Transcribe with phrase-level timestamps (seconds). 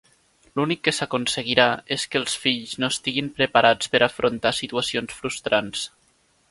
[0.59, 1.67] L'únic que s'aconseguirà
[1.97, 5.89] és que els fills no estiguin preparats per afrontar situacions frustrants.